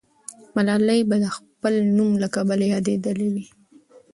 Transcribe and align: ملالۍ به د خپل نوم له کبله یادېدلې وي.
ملالۍ 0.55 1.01
به 1.09 1.15
د 1.23 1.25
خپل 1.37 1.73
نوم 1.97 2.11
له 2.21 2.27
کبله 2.35 2.65
یادېدلې 2.73 3.27
وي. 3.33 3.45